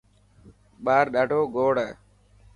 [0.83, 1.91] ٻاهر ڏاڌوگوڙ هي.